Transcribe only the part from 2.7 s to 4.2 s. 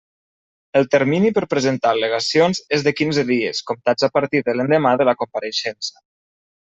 és de quinze dies, comptats a